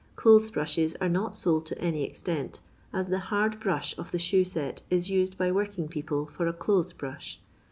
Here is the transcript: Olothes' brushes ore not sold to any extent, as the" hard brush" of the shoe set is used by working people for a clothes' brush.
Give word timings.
Olothes' 0.17 0.51
brushes 0.51 0.95
ore 0.99 1.07
not 1.09 1.35
sold 1.35 1.67
to 1.67 1.77
any 1.77 2.03
extent, 2.03 2.61
as 2.91 3.09
the" 3.09 3.19
hard 3.29 3.59
brush" 3.59 3.95
of 3.99 4.09
the 4.09 4.17
shoe 4.17 4.43
set 4.43 4.81
is 4.89 5.11
used 5.11 5.37
by 5.37 5.51
working 5.51 5.87
people 5.87 6.25
for 6.25 6.47
a 6.47 6.53
clothes' 6.53 6.91
brush. 6.91 7.39